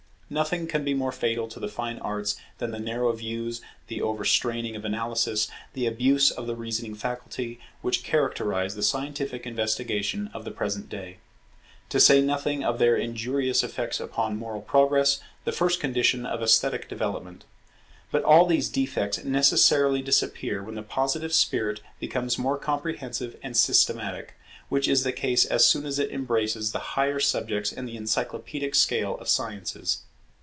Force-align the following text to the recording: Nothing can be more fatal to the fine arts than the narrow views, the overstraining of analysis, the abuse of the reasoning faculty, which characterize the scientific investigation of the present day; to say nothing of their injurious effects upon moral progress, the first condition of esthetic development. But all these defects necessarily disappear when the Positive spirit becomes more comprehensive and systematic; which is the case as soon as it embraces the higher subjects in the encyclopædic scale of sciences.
Nothing 0.33 0.65
can 0.65 0.85
be 0.85 0.93
more 0.93 1.11
fatal 1.11 1.49
to 1.49 1.59
the 1.59 1.67
fine 1.67 1.99
arts 1.99 2.37
than 2.57 2.71
the 2.71 2.79
narrow 2.79 3.11
views, 3.11 3.59
the 3.87 3.99
overstraining 4.01 4.77
of 4.77 4.85
analysis, 4.85 5.49
the 5.73 5.85
abuse 5.85 6.31
of 6.31 6.47
the 6.47 6.55
reasoning 6.55 6.95
faculty, 6.95 7.59
which 7.81 8.01
characterize 8.05 8.75
the 8.75 8.81
scientific 8.81 9.45
investigation 9.45 10.29
of 10.33 10.45
the 10.45 10.51
present 10.51 10.87
day; 10.87 11.17
to 11.89 11.99
say 11.99 12.21
nothing 12.21 12.63
of 12.63 12.79
their 12.79 12.95
injurious 12.95 13.61
effects 13.61 13.99
upon 13.99 14.37
moral 14.37 14.61
progress, 14.61 15.19
the 15.43 15.51
first 15.51 15.81
condition 15.81 16.25
of 16.25 16.41
esthetic 16.41 16.87
development. 16.87 17.43
But 18.09 18.23
all 18.23 18.45
these 18.45 18.69
defects 18.69 19.21
necessarily 19.25 20.01
disappear 20.01 20.63
when 20.63 20.75
the 20.75 20.81
Positive 20.81 21.33
spirit 21.33 21.81
becomes 21.99 22.37
more 22.39 22.57
comprehensive 22.57 23.35
and 23.43 23.57
systematic; 23.57 24.35
which 24.69 24.87
is 24.87 25.03
the 25.03 25.11
case 25.11 25.43
as 25.43 25.67
soon 25.67 25.85
as 25.85 25.99
it 25.99 26.09
embraces 26.13 26.71
the 26.71 26.95
higher 26.95 27.19
subjects 27.19 27.73
in 27.73 27.85
the 27.85 27.97
encyclopædic 27.97 28.75
scale 28.75 29.17
of 29.17 29.27
sciences. 29.27 30.03